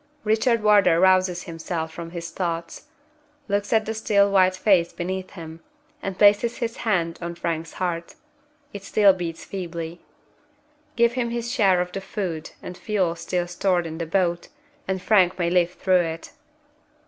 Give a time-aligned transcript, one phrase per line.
[0.23, 2.87] Richard Wardour rouses himself from his thoughts
[3.47, 5.59] looks at the still white face beneath him
[6.01, 8.15] and places his hand on Frank's heart.
[8.73, 10.01] It still beats feebly.
[10.95, 14.47] Give him his share of the food and fuel still stored in the boat,
[14.87, 16.31] and Frank may live through it.